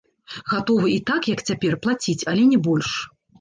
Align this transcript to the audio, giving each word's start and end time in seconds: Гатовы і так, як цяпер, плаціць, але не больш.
Гатовы 0.53 0.89
і 0.93 0.95
так, 1.09 1.29
як 1.35 1.43
цяпер, 1.51 1.77
плаціць, 1.85 2.17
але 2.33 2.47
не 2.55 2.59
больш. 2.71 2.91